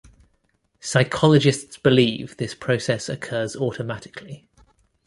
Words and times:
Psychologists 0.79 1.77
believe 1.77 2.35
this 2.37 2.55
process 2.55 3.07
occurs 3.07 3.55
automatically. 3.55 4.49